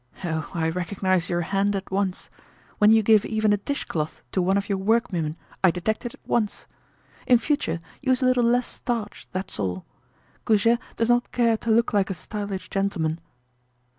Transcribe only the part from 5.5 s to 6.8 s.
I detect it at once.